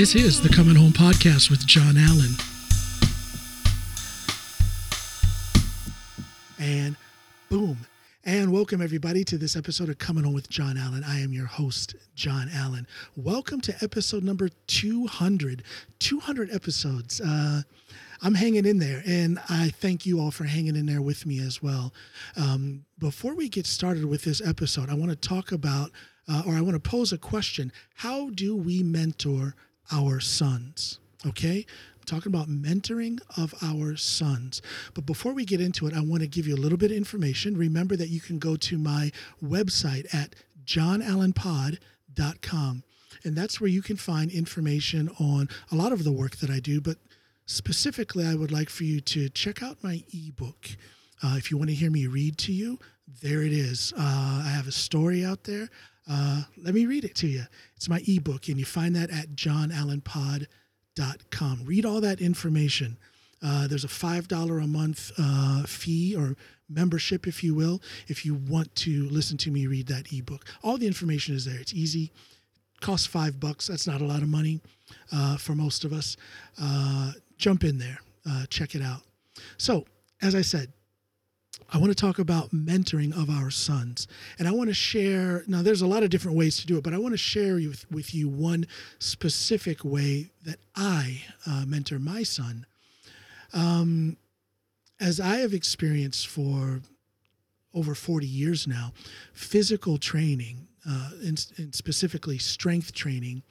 This 0.00 0.14
is 0.14 0.40
the 0.40 0.48
Coming 0.48 0.76
Home 0.76 0.92
Podcast 0.92 1.50
with 1.50 1.66
John 1.66 1.98
Alan. 1.98 2.30
And 6.58 6.96
boom. 7.50 7.76
And 8.24 8.50
welcome, 8.50 8.80
everybody, 8.80 9.24
to 9.24 9.36
this 9.36 9.56
episode 9.56 9.90
of 9.90 9.98
Coming 9.98 10.24
Home 10.24 10.32
with 10.32 10.48
John 10.48 10.78
Alan. 10.78 11.04
I 11.04 11.20
am 11.20 11.34
your 11.34 11.44
host, 11.44 11.96
John 12.14 12.48
Alan. 12.54 12.86
Welcome 13.14 13.60
to 13.60 13.74
episode 13.82 14.24
number 14.24 14.48
200. 14.68 15.64
200 15.98 16.50
episodes. 16.50 17.20
Uh, 17.20 17.60
I'm 18.22 18.34
hanging 18.34 18.64
in 18.64 18.78
there, 18.78 19.02
and 19.06 19.38
I 19.50 19.68
thank 19.68 20.06
you 20.06 20.18
all 20.18 20.30
for 20.30 20.44
hanging 20.44 20.76
in 20.76 20.86
there 20.86 21.02
with 21.02 21.26
me 21.26 21.40
as 21.40 21.62
well. 21.62 21.92
Um, 22.38 22.86
before 22.98 23.34
we 23.34 23.50
get 23.50 23.66
started 23.66 24.06
with 24.06 24.22
this 24.24 24.40
episode, 24.40 24.88
I 24.88 24.94
want 24.94 25.10
to 25.10 25.28
talk 25.28 25.52
about, 25.52 25.90
uh, 26.26 26.44
or 26.46 26.54
I 26.54 26.62
want 26.62 26.82
to 26.82 26.90
pose 26.90 27.12
a 27.12 27.18
question 27.18 27.70
How 27.96 28.30
do 28.30 28.56
we 28.56 28.82
mentor 28.82 29.56
our 29.92 30.20
sons. 30.20 30.98
Okay? 31.26 31.66
I'm 31.96 32.04
talking 32.06 32.32
about 32.32 32.48
mentoring 32.48 33.20
of 33.36 33.54
our 33.62 33.96
sons. 33.96 34.62
But 34.94 35.06
before 35.06 35.32
we 35.32 35.44
get 35.44 35.60
into 35.60 35.86
it, 35.86 35.94
I 35.94 36.00
want 36.00 36.22
to 36.22 36.28
give 36.28 36.46
you 36.46 36.54
a 36.54 36.56
little 36.56 36.78
bit 36.78 36.90
of 36.90 36.96
information. 36.96 37.56
Remember 37.56 37.96
that 37.96 38.08
you 38.08 38.20
can 38.20 38.38
go 38.38 38.56
to 38.56 38.78
my 38.78 39.12
website 39.42 40.12
at 40.14 40.34
johnalanpod.com. 40.64 42.82
And 43.22 43.36
that's 43.36 43.60
where 43.60 43.68
you 43.68 43.82
can 43.82 43.96
find 43.96 44.30
information 44.30 45.10
on 45.18 45.50
a 45.70 45.74
lot 45.74 45.92
of 45.92 46.04
the 46.04 46.12
work 46.12 46.36
that 46.36 46.48
I 46.48 46.60
do. 46.60 46.80
But 46.80 46.96
specifically, 47.44 48.24
I 48.24 48.34
would 48.34 48.50
like 48.50 48.70
for 48.70 48.84
you 48.84 49.00
to 49.00 49.28
check 49.28 49.62
out 49.62 49.82
my 49.82 50.02
ebook. 50.14 50.70
Uh, 51.22 51.34
if 51.36 51.50
you 51.50 51.58
want 51.58 51.68
to 51.68 51.76
hear 51.76 51.90
me 51.90 52.06
read 52.06 52.38
to 52.38 52.52
you, 52.52 52.78
there 53.20 53.42
it 53.42 53.52
is. 53.52 53.92
Uh, 53.96 54.42
I 54.44 54.48
have 54.48 54.66
a 54.66 54.72
story 54.72 55.24
out 55.24 55.44
there. 55.44 55.68
Uh, 56.10 56.42
let 56.56 56.74
me 56.74 56.86
read 56.86 57.04
it 57.04 57.14
to 57.14 57.28
you. 57.28 57.44
It's 57.76 57.88
my 57.88 58.02
ebook, 58.06 58.48
and 58.48 58.58
you 58.58 58.64
find 58.64 58.96
that 58.96 59.10
at 59.10 59.36
johnalanpod.com. 59.36 61.60
Read 61.64 61.86
all 61.86 62.00
that 62.00 62.20
information. 62.20 62.98
Uh, 63.42 63.66
there's 63.68 63.84
a 63.84 63.88
$5 63.88 64.62
a 64.62 64.66
month 64.66 65.12
uh, 65.18 65.62
fee 65.62 66.14
or 66.16 66.36
membership, 66.68 67.26
if 67.26 67.42
you 67.42 67.54
will, 67.54 67.80
if 68.08 68.26
you 68.26 68.34
want 68.34 68.74
to 68.76 69.08
listen 69.08 69.38
to 69.38 69.50
me 69.50 69.66
read 69.66 69.86
that 69.86 70.12
ebook. 70.12 70.44
All 70.62 70.78
the 70.78 70.86
information 70.86 71.34
is 71.34 71.44
there. 71.44 71.58
It's 71.58 71.74
easy. 71.74 72.12
Costs 72.80 73.06
five 73.06 73.40
bucks. 73.40 73.68
That's 73.68 73.86
not 73.86 74.00
a 74.00 74.04
lot 74.04 74.22
of 74.22 74.28
money 74.28 74.60
uh, 75.12 75.36
for 75.36 75.54
most 75.54 75.84
of 75.84 75.92
us. 75.92 76.16
Uh, 76.60 77.12
jump 77.36 77.62
in 77.64 77.78
there. 77.78 77.98
Uh, 78.28 78.46
check 78.46 78.74
it 78.74 78.82
out. 78.82 79.02
So, 79.58 79.86
as 80.22 80.34
I 80.34 80.42
said, 80.42 80.72
I 81.72 81.78
want 81.78 81.90
to 81.90 81.94
talk 81.94 82.18
about 82.18 82.50
mentoring 82.50 83.16
of 83.16 83.30
our 83.30 83.50
sons. 83.50 84.08
And 84.38 84.48
I 84.48 84.52
want 84.52 84.68
to 84.68 84.74
share, 84.74 85.44
now 85.46 85.62
there's 85.62 85.82
a 85.82 85.86
lot 85.86 86.02
of 86.02 86.10
different 86.10 86.36
ways 86.36 86.58
to 86.58 86.66
do 86.66 86.76
it, 86.78 86.84
but 86.84 86.94
I 86.94 86.98
want 86.98 87.12
to 87.12 87.18
share 87.18 87.54
with, 87.54 87.90
with 87.90 88.14
you 88.14 88.28
one 88.28 88.66
specific 88.98 89.84
way 89.84 90.30
that 90.44 90.58
I 90.74 91.22
uh, 91.46 91.64
mentor 91.66 91.98
my 91.98 92.22
son. 92.24 92.66
Um, 93.52 94.16
as 95.00 95.20
I 95.20 95.36
have 95.36 95.54
experienced 95.54 96.26
for 96.26 96.80
over 97.72 97.94
40 97.94 98.26
years 98.26 98.66
now, 98.66 98.92
physical 99.32 99.96
training, 99.98 100.66
uh, 100.88 101.10
and, 101.24 101.46
and 101.56 101.74
specifically 101.74 102.38
strength 102.38 102.92
training, 102.92 103.42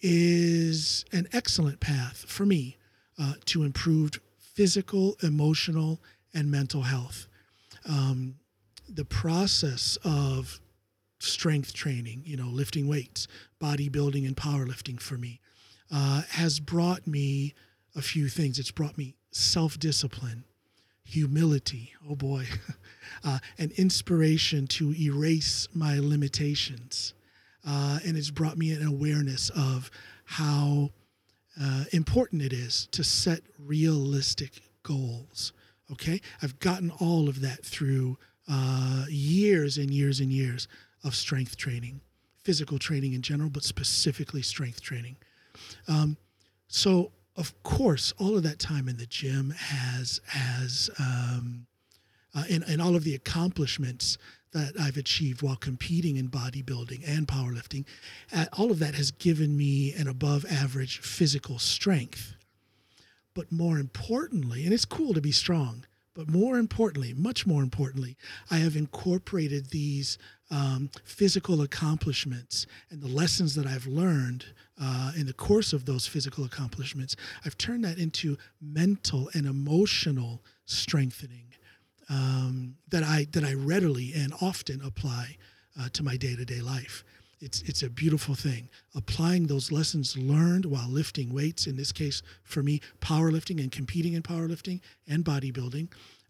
is 0.00 1.04
an 1.12 1.26
excellent 1.32 1.80
path 1.80 2.24
for 2.28 2.46
me 2.46 2.76
uh, 3.18 3.34
to 3.46 3.64
improved 3.64 4.20
physical, 4.38 5.16
emotional, 5.22 6.00
and 6.32 6.50
mental 6.50 6.82
health 6.82 7.26
um, 7.86 8.36
the 8.88 9.04
process 9.04 9.98
of 10.04 10.60
strength 11.20 11.74
training, 11.74 12.22
you 12.24 12.36
know, 12.36 12.48
lifting 12.48 12.88
weights, 12.88 13.28
bodybuilding, 13.60 14.26
and 14.26 14.36
powerlifting 14.36 15.00
for 15.00 15.16
me 15.18 15.40
uh, 15.92 16.22
has 16.30 16.60
brought 16.60 17.06
me 17.06 17.54
a 17.96 18.02
few 18.02 18.28
things. 18.28 18.58
It's 18.58 18.70
brought 18.70 18.96
me 18.96 19.14
self 19.30 19.78
discipline, 19.78 20.44
humility, 21.04 21.92
oh 22.08 22.14
boy, 22.14 22.46
uh, 23.24 23.38
and 23.58 23.72
inspiration 23.72 24.66
to 24.68 24.94
erase 24.94 25.68
my 25.74 25.98
limitations. 25.98 27.14
Uh, 27.66 27.98
and 28.06 28.16
it's 28.16 28.30
brought 28.30 28.56
me 28.56 28.72
an 28.72 28.86
awareness 28.86 29.50
of 29.50 29.90
how 30.24 30.90
uh, 31.60 31.84
important 31.92 32.40
it 32.42 32.52
is 32.52 32.86
to 32.92 33.02
set 33.02 33.40
realistic 33.58 34.62
goals. 34.82 35.52
Okay, 35.90 36.20
I've 36.42 36.58
gotten 36.58 36.90
all 36.90 37.28
of 37.28 37.40
that 37.40 37.64
through 37.64 38.18
uh, 38.48 39.06
years 39.08 39.78
and 39.78 39.90
years 39.90 40.20
and 40.20 40.30
years 40.30 40.68
of 41.04 41.14
strength 41.14 41.56
training, 41.56 42.00
physical 42.42 42.78
training 42.78 43.14
in 43.14 43.22
general, 43.22 43.50
but 43.50 43.62
specifically 43.62 44.42
strength 44.42 44.82
training. 44.82 45.16
Um, 45.86 46.16
so, 46.66 47.12
of 47.36 47.60
course, 47.62 48.12
all 48.18 48.36
of 48.36 48.42
that 48.42 48.58
time 48.58 48.88
in 48.88 48.96
the 48.96 49.06
gym 49.06 49.50
has 49.50 50.20
has 50.26 50.90
um, 50.98 51.66
uh, 52.34 52.44
and, 52.50 52.64
and 52.64 52.82
all 52.82 52.94
of 52.94 53.04
the 53.04 53.14
accomplishments 53.14 54.18
that 54.52 54.74
I've 54.80 54.96
achieved 54.96 55.42
while 55.42 55.56
competing 55.56 56.16
in 56.16 56.28
bodybuilding 56.28 57.02
and 57.06 57.26
powerlifting, 57.26 57.84
uh, 58.34 58.46
all 58.56 58.70
of 58.70 58.78
that 58.78 58.94
has 58.94 59.10
given 59.10 59.56
me 59.56 59.92
an 59.92 60.08
above 60.08 60.44
average 60.50 61.00
physical 61.00 61.58
strength. 61.58 62.34
But 63.38 63.52
more 63.52 63.78
importantly, 63.78 64.64
and 64.64 64.74
it's 64.74 64.84
cool 64.84 65.14
to 65.14 65.20
be 65.20 65.30
strong, 65.30 65.86
but 66.12 66.28
more 66.28 66.58
importantly, 66.58 67.14
much 67.14 67.46
more 67.46 67.62
importantly, 67.62 68.16
I 68.50 68.56
have 68.56 68.74
incorporated 68.74 69.66
these 69.70 70.18
um, 70.50 70.90
physical 71.04 71.62
accomplishments 71.62 72.66
and 72.90 73.00
the 73.00 73.06
lessons 73.06 73.54
that 73.54 73.64
I've 73.64 73.86
learned 73.86 74.46
uh, 74.82 75.12
in 75.16 75.26
the 75.26 75.32
course 75.32 75.72
of 75.72 75.84
those 75.84 76.04
physical 76.04 76.42
accomplishments. 76.44 77.14
I've 77.46 77.56
turned 77.56 77.84
that 77.84 77.98
into 77.98 78.36
mental 78.60 79.30
and 79.34 79.46
emotional 79.46 80.42
strengthening 80.64 81.54
um, 82.10 82.74
that 82.88 83.04
I 83.04 83.28
that 83.30 83.44
I 83.44 83.54
readily 83.54 84.14
and 84.16 84.34
often 84.40 84.80
apply 84.82 85.36
uh, 85.78 85.90
to 85.90 86.02
my 86.02 86.16
day 86.16 86.34
to 86.34 86.44
day 86.44 86.60
life 86.60 87.04
it's 87.40 87.62
it's 87.62 87.82
a 87.82 87.90
beautiful 87.90 88.34
thing. 88.34 88.68
Applying 88.94 89.46
those 89.46 89.70
lessons 89.70 90.16
learned 90.16 90.64
while 90.64 90.88
lifting 90.88 91.32
weights, 91.32 91.66
in 91.66 91.76
this 91.76 91.92
case 91.92 92.22
for 92.42 92.62
me, 92.62 92.80
powerlifting 93.00 93.60
and 93.60 93.70
competing 93.70 94.14
in 94.14 94.22
powerlifting 94.22 94.80
and 95.06 95.24
bodybuilding, 95.24 95.88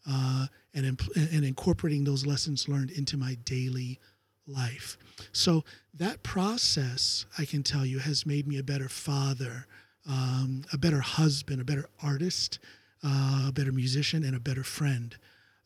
uh, 0.09 0.47
and 0.75 1.01
and 1.17 1.45
incorporating 1.45 2.05
those 2.05 2.27
lessons 2.27 2.69
learned 2.69 2.91
into 2.91 3.17
my 3.17 3.37
daily 3.45 3.99
life. 4.47 4.99
So 5.33 5.65
that 5.95 6.23
process, 6.23 7.27
I 7.39 7.45
can 7.45 7.63
tell 7.63 7.85
you, 7.85 7.99
has 7.99 8.27
made 8.27 8.47
me 8.47 8.59
a 8.59 8.63
better 8.63 8.89
father, 8.89 9.67
um, 10.09 10.65
a 10.73 10.79
better 10.79 11.01
husband, 11.01 11.61
a 11.61 11.65
better 11.65 11.89
artist, 12.03 12.59
uh, 13.05 13.47
a 13.49 13.53
better 13.53 13.73
musician, 13.73 14.25
and 14.25 14.35
a 14.35 14.41
better 14.41 14.65
friend 14.65 15.17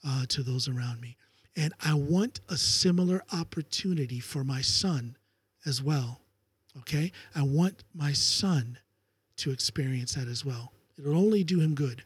uh, 0.04 0.26
to 0.28 0.42
those 0.42 0.69
around 0.69 1.00
me. 1.00 1.16
And 1.56 1.75
I 1.84 1.94
want 1.94 2.41
a 2.48 2.56
similar 2.56 3.22
opportunity 3.32 4.20
for 4.20 4.42
my 4.42 4.62
son 4.62 5.16
as 5.67 5.83
well. 5.83 6.21
Okay? 6.78 7.12
I 7.34 7.43
want 7.43 7.84
my 7.95 8.12
son 8.12 8.78
to 9.37 9.50
experience 9.50 10.15
that 10.15 10.28
as 10.28 10.45
well. 10.45 10.73
It'll 10.99 11.17
only 11.17 11.45
do 11.45 11.61
him 11.61 11.75
good. 11.75 12.05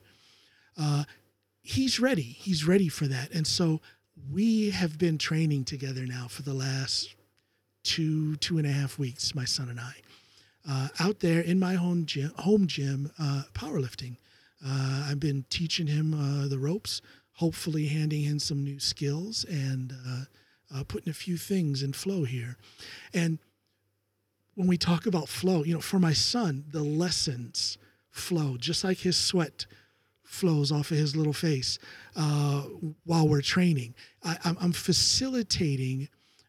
Uh, 0.78 1.04
he's 1.62 1.98
ready. 2.00 2.22
He's 2.22 2.66
ready 2.66 2.88
for 2.88 3.06
that. 3.06 3.32
And 3.32 3.46
so 3.46 3.80
we 4.32 4.70
have 4.70 4.98
been 4.98 5.18
training 5.18 5.64
together 5.64 6.06
now 6.06 6.28
for 6.28 6.42
the 6.42 6.54
last 6.54 7.14
two, 7.82 8.36
two 8.36 8.58
and 8.58 8.66
a 8.66 8.72
half 8.72 8.98
weeks, 8.98 9.34
my 9.34 9.44
son 9.44 9.68
and 9.68 9.80
I, 9.80 9.94
uh, 10.68 10.88
out 10.98 11.20
there 11.20 11.40
in 11.40 11.58
my 11.58 11.74
home 11.74 12.06
gym, 12.06 12.32
home 12.36 12.66
gym 12.66 13.12
uh, 13.18 13.42
powerlifting. 13.54 14.16
Uh, 14.64 15.06
I've 15.08 15.20
been 15.20 15.44
teaching 15.50 15.86
him 15.86 16.14
uh, 16.14 16.48
the 16.48 16.58
ropes, 16.58 17.02
hopefully 17.34 17.86
handing 17.86 18.22
him 18.22 18.38
some 18.38 18.64
new 18.64 18.80
skills 18.80 19.44
and 19.44 19.94
uh, 20.74 20.82
putting 20.84 21.10
a 21.10 21.14
few 21.14 21.36
things 21.36 21.82
in 21.82 21.92
flow 21.92 22.24
here. 22.24 22.56
And 23.14 23.38
when 24.56 24.66
we 24.66 24.76
talk 24.76 25.06
about 25.06 25.28
flow, 25.28 25.62
you 25.62 25.74
know, 25.74 25.80
for 25.80 25.98
my 25.98 26.14
son, 26.14 26.64
the 26.70 26.82
lessons 26.82 27.78
flow 28.10 28.56
just 28.56 28.82
like 28.82 28.98
his 28.98 29.16
sweat 29.16 29.66
flows 30.24 30.72
off 30.72 30.90
of 30.90 30.96
his 30.96 31.14
little 31.14 31.34
face 31.34 31.78
uh, 32.16 32.62
while 33.04 33.28
we're 33.28 33.42
training. 33.42 33.94
I, 34.24 34.36
am 34.44 34.72
facilitating 34.72 36.08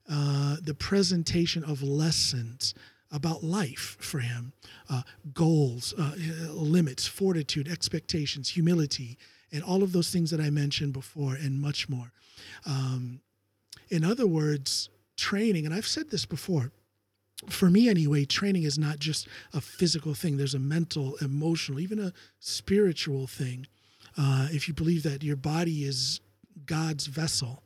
uh, 0.10 0.56
the 0.62 0.74
presentation 0.74 1.64
of 1.66 1.84
lessons 1.84 2.74
about 3.12 3.44
life 3.44 3.98
for 4.00 4.20
him 4.20 4.54
uh, 4.90 5.02
goals, 5.34 5.94
uh, 5.98 6.14
limits, 6.52 7.06
fortitude, 7.06 7.68
expectations, 7.68 8.50
humility, 8.50 9.18
and 9.52 9.64
all 9.64 9.84
of 9.84 9.92
those 9.92 10.12
things 10.12 10.32
that 10.32 10.40
I 10.40 10.50
mentioned 10.50 10.94
before, 10.94 11.36
and 11.36 11.60
much 11.62 11.90
more. 11.90 12.12
Um, 12.66 13.20
in 13.90 14.04
other 14.04 14.28
words, 14.28 14.90
training, 15.18 15.66
and 15.66 15.74
I've 15.74 15.88
said 15.88 16.10
this 16.10 16.26
before, 16.26 16.72
for 17.50 17.70
me 17.70 17.90
anyway, 17.90 18.26
training 18.26 18.64
is 18.64 18.78
not 18.78 19.00
just 19.00 19.28
a 19.54 19.62
physical 19.62 20.14
thing. 20.14 20.38
There's 20.38 20.56
a 20.56 20.60
mental, 20.60 21.16
emotional, 21.22 21.80
even 21.80 22.00
a 22.00 22.14
spiritual 22.40 23.28
thing. 23.28 23.68
Uh, 24.18 24.48
if 24.52 24.68
you 24.68 24.74
believe 24.74 25.04
that 25.04 25.24
your 25.24 25.38
body 25.38 25.84
is 25.84 26.22
God's 26.66 27.08
vessel, 27.08 27.64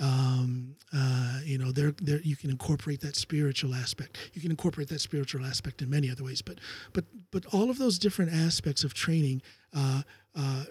Um, 0.00 0.76
uh, 0.92 1.40
you 1.44 1.58
know, 1.58 1.72
there, 1.72 1.92
there 2.00 2.20
you 2.22 2.36
can 2.36 2.50
incorporate 2.50 3.00
that 3.00 3.16
spiritual 3.16 3.74
aspect. 3.74 4.16
You 4.32 4.40
can 4.40 4.50
incorporate 4.50 4.88
that 4.88 5.00
spiritual 5.00 5.44
aspect 5.44 5.82
in 5.82 5.90
many 5.90 6.08
other 6.10 6.24
ways. 6.24 6.42
But, 6.42 6.60
but, 6.92 7.04
but 7.32 7.44
all 7.46 7.68
of 7.68 7.78
those 7.78 7.98
different 7.98 8.32
aspects 8.32 8.84
of 8.84 8.94
training 8.94 9.42
uh, 9.74 10.02
uh, 10.34 10.64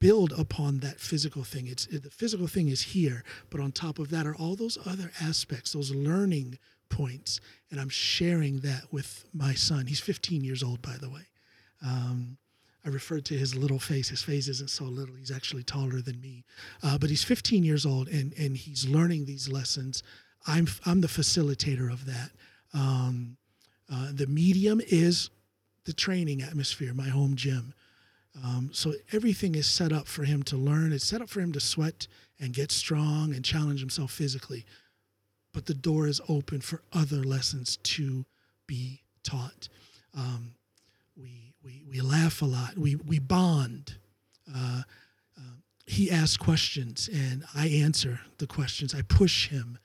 build 0.00 0.32
upon 0.32 0.80
that 0.80 0.98
physical 0.98 1.44
thing. 1.44 1.68
It's 1.68 1.86
it, 1.86 2.02
the 2.02 2.10
physical 2.10 2.48
thing 2.48 2.68
is 2.68 2.82
here, 2.82 3.22
but 3.50 3.60
on 3.60 3.72
top 3.72 3.98
of 3.98 4.08
that 4.08 4.26
are 4.26 4.34
all 4.34 4.56
those 4.56 4.76
other 4.84 5.12
aspects, 5.20 5.72
those 5.72 5.94
learning 5.94 6.58
points, 6.88 7.40
and 7.70 7.80
I'm 7.80 7.88
sharing 7.88 8.60
that 8.60 8.92
with 8.92 9.24
my 9.32 9.54
son. 9.54 9.86
He's 9.86 10.00
15 10.00 10.44
years 10.44 10.62
old, 10.62 10.82
by 10.82 10.96
the 11.00 11.10
way. 11.10 11.26
Um, 11.84 12.38
I 12.84 12.90
referred 12.90 13.24
to 13.26 13.34
his 13.34 13.54
little 13.54 13.78
face. 13.78 14.10
His 14.10 14.22
face 14.22 14.46
isn't 14.48 14.70
so 14.70 14.84
little. 14.84 15.14
He's 15.14 15.30
actually 15.30 15.62
taller 15.62 16.00
than 16.00 16.20
me, 16.20 16.44
uh, 16.82 16.98
but 16.98 17.08
he's 17.10 17.24
15 17.24 17.64
years 17.64 17.86
old, 17.86 18.08
and 18.08 18.34
and 18.38 18.56
he's 18.56 18.86
learning 18.86 19.24
these 19.24 19.48
lessons. 19.48 20.02
I'm 20.46 20.66
I'm 20.84 21.00
the 21.00 21.08
facilitator 21.08 21.90
of 21.90 22.04
that. 22.06 22.30
Um, 22.74 23.36
uh, 23.90 24.10
the 24.12 24.26
medium 24.26 24.80
is 24.86 25.30
the 25.84 25.92
training 25.92 26.42
atmosphere, 26.42 26.92
my 26.94 27.08
home 27.08 27.36
gym. 27.36 27.74
Um, 28.42 28.70
so 28.72 28.94
everything 29.12 29.54
is 29.54 29.66
set 29.66 29.92
up 29.92 30.08
for 30.08 30.24
him 30.24 30.42
to 30.44 30.56
learn. 30.56 30.92
It's 30.92 31.06
set 31.06 31.22
up 31.22 31.28
for 31.28 31.40
him 31.40 31.52
to 31.52 31.60
sweat 31.60 32.08
and 32.40 32.52
get 32.52 32.72
strong 32.72 33.32
and 33.32 33.44
challenge 33.44 33.80
himself 33.80 34.10
physically. 34.10 34.64
But 35.54 35.66
the 35.66 35.74
door 35.74 36.06
is 36.06 36.20
open 36.28 36.60
for 36.60 36.82
other 36.92 37.22
lessons 37.24 37.78
to 37.78 38.26
be 38.66 39.00
taught. 39.22 39.68
Um, 40.14 40.56
we, 41.16 41.54
we, 41.64 41.84
we 41.88 42.00
laugh 42.00 42.42
a 42.42 42.44
lot. 42.44 42.76
We, 42.76 42.96
we 42.96 43.18
bond. 43.18 43.94
Uh, 44.54 44.82
uh, 45.38 45.54
he 45.86 46.10
asks 46.10 46.36
questions 46.36 47.08
and 47.10 47.44
I 47.54 47.68
answer 47.68 48.20
the 48.38 48.46
questions. 48.46 48.94
I 48.94 49.02
push 49.02 49.48
him 49.48 49.78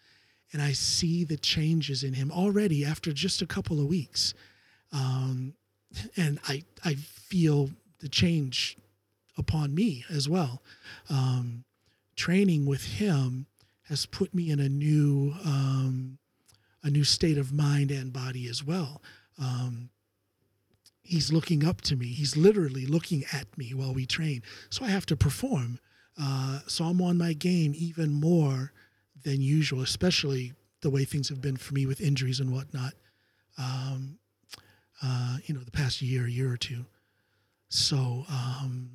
and 0.52 0.62
I 0.62 0.74
see 0.74 1.24
the 1.24 1.38
changes 1.38 2.04
in 2.04 2.14
him 2.14 2.32
already 2.32 2.84
after 2.84 3.14
just 3.14 3.42
a 3.42 3.48
couple 3.48 3.80
of 3.80 3.86
weeks. 3.86 4.34
Um, 4.92 5.54
and 6.18 6.40
I, 6.48 6.64
I 6.84 6.96
feel 6.96 7.70
the 8.00 8.10
change 8.10 8.78
upon 9.38 9.74
me 9.74 10.04
as 10.10 10.28
well. 10.28 10.62
Um, 11.10 11.64
training 12.16 12.66
with 12.66 12.84
him 12.84 13.46
has 13.90 14.06
put 14.06 14.34
me 14.34 14.52
in 14.52 14.60
a 14.60 14.70
new 14.70 15.34
um, 15.44 16.18
a 16.84 16.90
new 16.90 17.04
state 17.04 17.38
of 17.38 17.52
mind 17.52 17.92
and 17.92 18.14
body 18.14 18.48
as 18.48 18.64
well. 18.64 19.02
Um, 19.38 19.90
he's 21.02 21.34
looking 21.34 21.66
up 21.66 21.82
to 21.82 21.96
me. 21.96 22.08
He's 22.08 22.38
literally 22.38 22.86
looking 22.86 23.26
at 23.34 23.58
me 23.58 23.74
while 23.74 23.94
we 23.94 24.06
train. 24.06 24.44
So 24.70 24.86
I 24.86 24.90
have 24.90 25.06
to 25.08 25.18
perform. 25.18 25.80
Uh, 26.22 26.60
so 26.68 26.86
I'm 26.86 27.02
on 27.02 27.18
my 27.18 27.34
game 27.34 27.74
even 27.76 28.14
more 28.14 28.72
than 29.24 29.42
usual, 29.42 29.82
especially 29.82 30.54
the 30.82 30.90
way 30.90 31.04
things 31.04 31.28
have 31.30 31.42
been 31.42 31.58
for 31.58 31.74
me 31.74 31.86
with 31.86 32.00
injuries 32.00 32.40
and 32.40 32.54
whatnot. 32.54 32.94
Um, 33.58 34.20
uh, 35.02 35.38
you 35.46 35.54
know, 35.54 35.62
the 35.62 35.72
past 35.72 36.02
year, 36.02 36.28
year 36.28 36.52
or 36.52 36.58
two. 36.58 36.86
So 37.70 38.26
um, 38.30 38.90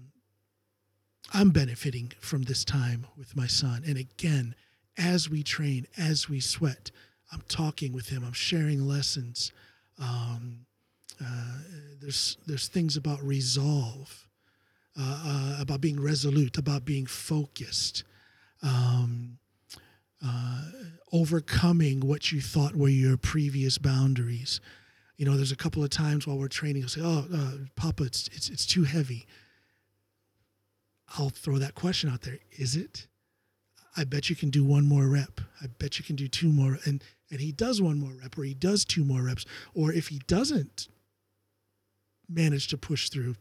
I'm 1.33 1.51
benefiting 1.51 2.13
from 2.21 2.43
this 2.43 2.65
time 2.65 3.07
with 3.17 3.37
my 3.37 3.47
son. 3.47 3.83
And 3.87 3.99
again, 3.99 4.55
as 4.97 5.29
we 5.29 5.43
train, 5.43 5.87
as 5.97 6.29
we 6.29 6.41
sweat, 6.41 6.91
I'm 7.33 7.43
talking 7.49 7.93
with 7.93 8.09
him. 8.09 8.25
I'm 8.25 8.33
sharing 8.33 8.87
lessons. 8.87 9.53
Um, 9.99 10.67
uh, 11.25 11.59
there's 12.01 12.37
there's 12.47 12.69
things 12.69 12.97
about 12.97 13.23
resolve, 13.23 14.29
uh, 14.99 15.23
uh, 15.27 15.63
about 15.63 15.81
being 15.81 16.01
resolute, 16.01 16.59
about 16.59 16.85
being 16.85 17.07
focused, 17.07 18.05
um, 18.63 19.39
uh, 20.25 20.63
overcoming 21.13 22.01
what 22.01 22.33
you 22.33 22.41
thought 22.41 22.75
were 22.77 22.89
your 22.89 23.17
previous 23.17 23.79
boundaries. 23.79 24.61
You 25.17 25.25
know, 25.25 25.37
there's 25.37 25.53
a 25.53 25.57
couple 25.57 25.85
of 25.85 25.91
times 25.91 26.27
while 26.27 26.39
we're 26.39 26.49
training, 26.49 26.83
I'll 26.83 26.89
say, 26.89 27.01
"Oh, 27.03 27.27
uh, 27.33 27.53
Papa, 27.77 28.05
it's 28.05 28.29
it's 28.33 28.49
it's 28.49 28.67
too 28.67 28.85
heavy." 28.85 29.27
I'll 31.17 31.31
throw 31.31 31.59
that 31.59 31.75
question 31.75 32.11
out 32.11 32.23
there. 32.23 32.39
Is 32.53 32.77
it? 32.77 33.07
I 33.97 34.05
bet 34.05 34.29
you 34.29 34.37
can 34.37 34.51
do 34.51 34.65
one 34.65 34.87
more 34.87 35.09
rep. 35.09 35.41
I 35.63 35.67
bet 35.67 35.99
you 35.99 36.05
can 36.05 36.17
do 36.17 36.29
two 36.29 36.49
more, 36.49 36.79
and 36.85 37.03
and 37.31 37.41
he 37.41 37.53
does 37.53 37.81
one 37.81 37.99
more 37.99 38.13
rep, 38.21 38.37
or 38.39 38.45
he 38.45 38.55
does 38.55 38.85
two 38.85 39.05
more 39.05 39.23
reps, 39.23 39.45
or 39.75 39.93
if 39.93 40.09
he 40.09 40.19
doesn't 40.27 40.89
manage 42.29 42.69
to 42.69 42.79
push 42.79 43.09
through, 43.09 43.37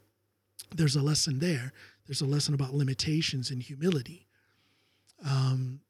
there's 0.75 0.95
a 0.95 1.01
lesson 1.01 1.39
there. 1.39 1.73
There's 2.07 2.21
a 2.21 2.25
lesson 2.25 2.53
about 2.53 2.73
limitations 2.73 3.49
and 3.49 3.61
humility. 3.61 4.27
Um, 5.25 5.81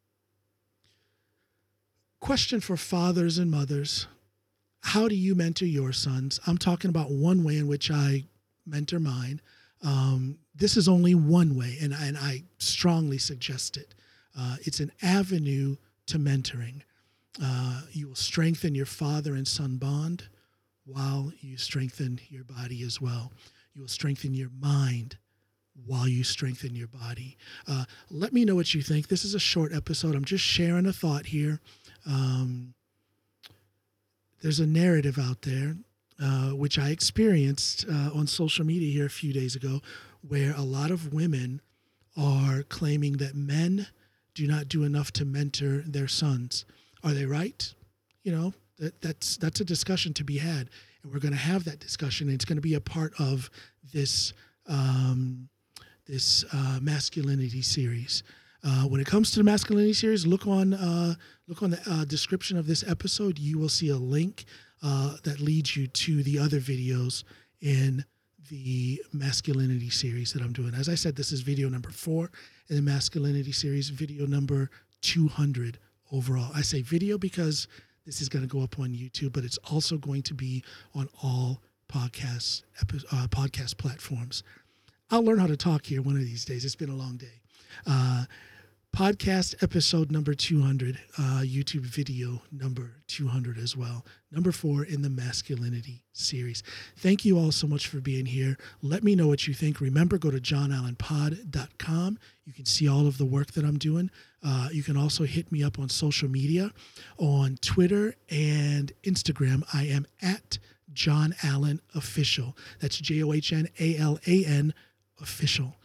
question 2.20 2.60
for 2.60 2.78
fathers 2.78 3.38
and 3.38 3.50
mothers 3.50 4.08
how 4.84 5.08
do 5.08 5.16
you 5.16 5.34
mentor 5.34 5.66
your 5.66 5.94
sons? 5.94 6.42
I'm 6.46 6.58
talking 6.58 6.90
about 6.90 7.10
one 7.10 7.46
way 7.46 7.58
in 7.58 7.68
which 7.68 7.90
I 7.90 8.26
mentor 8.68 9.00
mine. 9.00 9.40
Um, 9.82 10.38
this 10.54 10.76
is 10.76 10.90
only 10.90 11.16
one 11.16 11.56
way, 11.56 11.78
and, 11.82 11.94
and 11.94 12.18
I 12.18 12.44
strongly 12.58 13.18
suggest 13.18 13.78
it. 13.78 13.96
Uh, 14.38 14.58
it's 14.62 14.80
an 14.80 14.92
avenue 15.02 15.76
to 16.08 16.18
mentoring. 16.18 16.82
Uh, 17.42 17.82
you 17.92 18.08
will 18.08 18.16
strengthen 18.16 18.76
your 18.76 18.86
father 18.86 19.36
and 19.36 19.48
son 19.48 19.78
bond 19.78 20.28
while 20.86 21.32
you 21.40 21.58
strengthen 21.58 22.20
your 22.30 22.44
body 22.44 22.84
as 22.84 23.00
well. 23.02 23.32
You 23.74 23.82
will 23.82 23.90
strengthen 23.90 24.34
your 24.34 24.50
mind 24.60 25.18
while 25.86 26.08
you 26.08 26.24
strengthen 26.24 26.76
your 26.76 26.88
body. 26.88 27.38
Uh, 27.68 27.86
let 28.12 28.34
me 28.34 28.46
know 28.46 28.56
what 28.56 28.74
you 28.74 28.82
think. 28.82 29.08
This 29.08 29.26
is 29.26 29.34
a 29.34 29.40
short 29.40 29.74
episode. 29.74 30.16
I'm 30.16 30.26
just 30.26 30.44
sharing 30.44 30.86
a 30.86 30.94
thought 30.94 31.28
here. 31.28 31.60
Um, 32.06 32.74
there's 34.42 34.60
a 34.60 34.68
narrative 34.68 35.18
out 35.18 35.42
there, 35.42 35.78
uh, 36.22 36.50
which 36.50 36.78
I 36.78 36.90
experienced 36.90 37.86
uh, 37.90 38.12
on 38.14 38.28
social 38.28 38.66
media 38.66 38.92
here 38.92 39.06
a 39.06 39.10
few 39.10 39.34
days 39.34 39.56
ago, 39.56 39.82
where 40.28 40.54
a 40.56 40.62
lot 40.62 40.92
of 40.92 41.14
women 41.14 41.62
are 42.16 42.64
claiming 42.64 43.14
that 43.14 43.36
men 43.36 43.88
do 44.34 44.48
not 44.48 44.68
do 44.68 44.84
enough 44.84 45.12
to 45.14 45.26
mentor 45.26 45.84
their 45.86 46.08
sons. 46.08 46.66
Are 47.04 47.14
they 47.14 47.26
right? 47.26 47.74
You 48.24 48.32
know, 48.32 48.54
that, 48.80 49.02
that's 49.02 49.38
that's 49.38 49.60
a 49.60 49.66
discussion 49.66 50.14
to 50.14 50.24
be 50.24 50.38
had, 50.38 50.70
and 51.04 51.12
we're 51.12 51.20
going 51.20 51.34
to 51.34 51.38
have 51.40 51.66
that 51.66 51.80
discussion. 51.80 52.28
And 52.28 52.36
it's 52.36 52.46
going 52.46 52.58
to 52.58 52.62
be 52.62 52.76
a 52.76 52.82
part 52.82 53.14
of 53.20 53.50
this 53.94 54.34
um, 54.68 55.50
this 56.08 56.46
uh, 56.54 56.80
masculinity 56.82 57.62
series. 57.62 58.24
Uh, 58.66 58.84
when 58.84 59.02
it 59.02 59.08
comes 59.08 59.32
to 59.32 59.40
the 59.40 59.44
masculinity 59.44 59.94
series, 59.94 60.26
look 60.26 60.48
on 60.48 60.74
uh, 60.74 61.16
look 61.48 61.62
on 61.62 61.72
the 61.72 61.82
uh, 61.86 62.06
description 62.06 62.58
of 62.58 62.66
this 62.66 62.84
episode. 62.88 63.38
You 63.38 63.60
will 63.60 63.70
see 63.70 63.90
a 63.90 63.98
link 63.98 64.46
uh, 64.82 65.18
that 65.24 65.40
leads 65.40 65.76
you 65.76 65.88
to 65.88 66.24
the 66.24 66.40
other 66.40 66.60
videos 66.60 67.24
in 67.62 68.06
the 68.50 69.02
masculinity 69.12 69.90
series 69.90 70.34
that 70.34 70.42
I'm 70.42 70.54
doing. 70.54 70.74
As 70.74 70.90
I 70.90 70.96
said, 70.96 71.16
this 71.16 71.32
is 71.32 71.42
video 71.42 71.70
number 71.70 71.90
four 71.90 72.32
in 72.74 72.84
the 72.84 72.92
masculinity 72.92 73.52
series, 73.52 73.90
video 73.90 74.26
number 74.26 74.68
200 75.02 75.78
overall. 76.12 76.50
I 76.56 76.62
say 76.62 76.82
video 76.82 77.20
because 77.20 77.68
this 78.04 78.20
is 78.20 78.30
going 78.30 78.42
to 78.42 78.48
go 78.48 78.64
up 78.64 78.80
on 78.80 78.90
YouTube, 78.90 79.32
but 79.32 79.44
it's 79.44 79.60
also 79.72 79.98
going 79.98 80.24
to 80.24 80.34
be 80.34 80.64
on 80.96 81.08
all 81.22 81.62
podcasts 81.88 82.64
uh, 82.82 83.28
podcast 83.28 83.78
platforms. 83.78 84.42
I'll 85.12 85.24
learn 85.24 85.38
how 85.38 85.46
to 85.46 85.56
talk 85.56 85.86
here 85.86 86.02
one 86.02 86.16
of 86.16 86.24
these 86.24 86.46
days. 86.46 86.66
It's 86.66 86.76
been 86.76 86.90
a 86.90 86.96
long 86.96 87.18
day. 87.18 87.42
Uh, 87.86 88.26
podcast 88.94 89.62
episode 89.64 90.12
number 90.12 90.36
200, 90.36 91.00
uh, 91.18 91.42
YouTube 91.44 91.82
video 91.82 92.44
number 92.52 92.92
200 93.08 93.58
as 93.58 93.76
well. 93.76 94.06
Number 94.32 94.52
four 94.52 94.84
in 94.86 95.02
the 95.02 95.10
masculinity 95.10 96.04
series. 96.14 96.62
Thank 96.96 97.26
you 97.26 97.40
all 97.40 97.52
so 97.52 97.66
much 97.66 97.88
for 97.88 98.00
being 98.00 98.28
here. 98.28 98.56
Let 98.84 99.04
me 99.04 99.16
know 99.16 99.26
what 99.26 99.48
you 99.48 99.56
think. 99.56 99.82
Remember, 99.82 100.20
go 100.20 100.30
to 100.30 100.38
johnalanpod.com. 100.38 102.20
You 102.46 102.54
can 102.54 102.66
see 102.66 102.88
all 102.88 103.08
of 103.08 103.18
the 103.18 103.26
work 103.26 103.54
that 103.54 103.66
I'm 103.66 103.80
doing. 103.80 104.12
Uh, 104.46 104.70
you 104.72 104.84
can 104.84 104.96
also 104.96 105.24
hit 105.24 105.52
me 105.52 105.64
up 105.64 105.80
on 105.80 105.90
social 105.90 106.30
media 106.30 106.72
on 107.18 107.58
Twitter 107.62 108.14
and 108.30 108.94
Instagram. 109.04 109.64
I 109.74 109.88
am 109.88 110.06
at 110.22 110.60
John 110.94 111.34
Alan 111.42 111.82
Official. 111.96 112.56
That's 112.80 113.00
J 113.00 113.24
O 113.24 113.34
H 113.34 113.54
N 113.54 113.70
A 113.80 113.98
L 113.98 114.20
A 114.28 114.46
N 114.46 114.76
Official. 115.20 115.78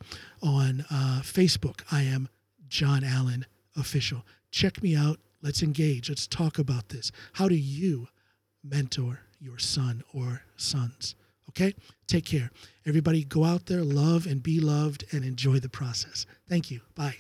On 0.43 0.85
uh, 0.91 1.21
Facebook, 1.23 1.81
I 1.91 2.03
am 2.03 2.29
John 2.69 3.05
Alan 3.05 3.47
official. 3.77 4.25
Check 4.51 4.83
me 4.83 4.95
out. 4.97 5.19
Let's 5.43 5.63
engage. 5.63 6.09
Let's 6.09 6.27
talk 6.27 6.59
about 6.59 6.89
this. 6.89 7.13
How 7.35 7.49
do 7.49 7.55
you 7.55 8.09
mentor 8.65 9.21
your 9.41 9.59
son 9.59 10.03
or 10.13 10.43
sons? 10.57 11.15
Okay? 11.51 11.75
Take 12.07 12.27
care. 12.27 12.51
Everybody 12.87 13.25
go 13.25 13.45
out 13.45 13.67
there, 13.67 13.83
love 13.83 14.27
and 14.27 14.43
be 14.43 14.61
loved, 14.61 15.05
and 15.13 15.25
enjoy 15.25 15.61
the 15.61 15.69
process. 15.69 16.27
Thank 16.49 16.71
you. 16.71 16.81
Bye. 16.95 17.17